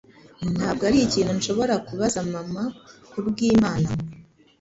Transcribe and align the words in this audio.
Ntabwo 0.55 0.83
arikintu 0.89 1.31
nshobora 1.39 1.73
kubaza 1.87 2.19
mama, 2.33 2.63
kubwimana! 3.11 3.89